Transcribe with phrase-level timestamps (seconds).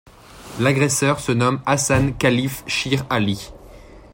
[0.59, 3.51] L’agresseur se nomme Hassan Khalif Shire Ali.